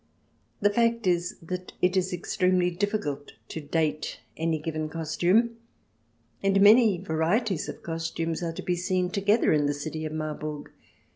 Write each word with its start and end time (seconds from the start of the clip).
The 0.61 0.71
fact 0.73 1.05
is 1.05 1.37
that 1.43 1.73
it 1.79 1.95
is 1.95 2.11
extremely 2.11 2.71
difficult 2.71 3.33
to 3.49 3.61
date 3.61 4.19
any 4.35 4.57
given 4.57 4.89
costume— 4.89 5.57
and 6.41 6.59
many 6.59 6.97
varieties 6.97 7.69
of 7.69 7.83
costumes 7.83 8.41
are 8.41 8.53
to 8.53 8.63
be 8.63 8.75
seen 8.75 9.11
together 9.11 9.53
in 9.53 9.67
the 9.67 9.75
city 9.75 10.03
of 10.05 10.13
Marburg. 10.13 10.71